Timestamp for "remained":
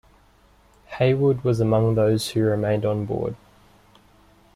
2.41-2.85